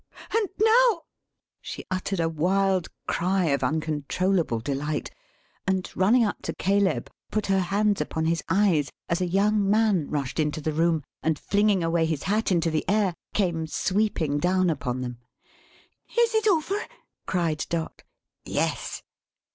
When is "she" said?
1.61-1.85